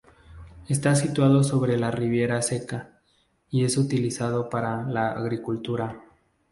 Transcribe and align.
Está 0.67 0.95
situado 0.95 1.43
sobre 1.43 1.77
la 1.77 1.91
Ribeira 1.91 2.41
Seca 2.41 2.99
y 3.51 3.65
es 3.65 3.77
utilizado 3.77 4.49
para 4.49 4.81
la 4.81 5.11
agricultura. 5.11 6.03